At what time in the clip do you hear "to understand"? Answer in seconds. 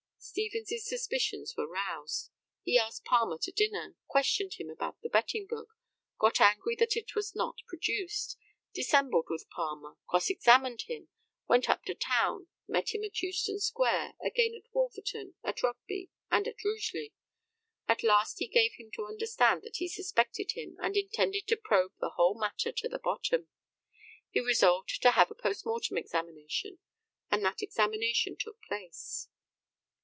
18.91-19.63